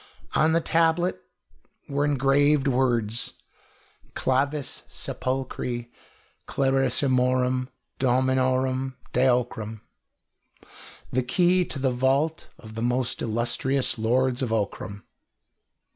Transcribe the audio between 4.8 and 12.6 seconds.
sepulchri Clarissimorum Dominorum De Ockram" ("the key to the vault